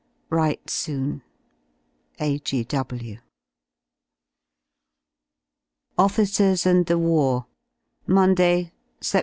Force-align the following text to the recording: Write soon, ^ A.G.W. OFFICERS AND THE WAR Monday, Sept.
Write 0.31 0.67
soon, 0.71 1.17
^ 1.21 1.21
A.G.W. 2.19 3.19
OFFICERS 5.99 6.65
AND 6.65 6.87
THE 6.87 6.97
WAR 6.97 7.45
Monday, 8.07 8.71
Sept. 8.99 9.19